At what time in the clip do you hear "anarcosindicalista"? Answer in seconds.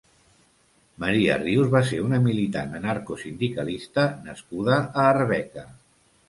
2.79-4.07